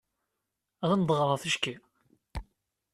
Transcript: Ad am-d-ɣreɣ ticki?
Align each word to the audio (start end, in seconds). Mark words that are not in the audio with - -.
Ad 0.83 0.89
am-d-ɣreɣ 0.95 1.37
ticki? 1.43 1.75